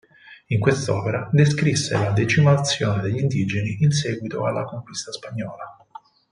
[0.47, 5.77] In quest'opera descrisse la decimazione degli indigeni in seguito alla conquista spagnola.